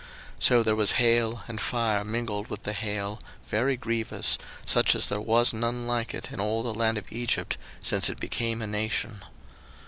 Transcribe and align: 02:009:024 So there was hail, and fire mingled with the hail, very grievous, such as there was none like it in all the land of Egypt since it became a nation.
02:009:024 0.37 0.43
So 0.45 0.63
there 0.63 0.75
was 0.75 0.91
hail, 0.93 1.43
and 1.47 1.61
fire 1.61 2.03
mingled 2.03 2.47
with 2.47 2.63
the 2.63 2.73
hail, 2.73 3.21
very 3.47 3.77
grievous, 3.77 4.39
such 4.65 4.95
as 4.95 5.05
there 5.05 5.21
was 5.21 5.53
none 5.53 5.85
like 5.85 6.15
it 6.15 6.31
in 6.31 6.39
all 6.39 6.63
the 6.63 6.73
land 6.73 6.97
of 6.97 7.11
Egypt 7.11 7.55
since 7.83 8.09
it 8.09 8.19
became 8.19 8.63
a 8.63 8.65
nation. 8.65 9.21